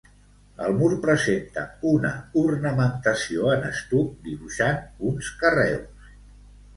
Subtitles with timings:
[0.67, 2.09] El mur presenta una
[2.41, 4.81] ornamentació en estuc dibuixant
[5.11, 6.09] uns carreus.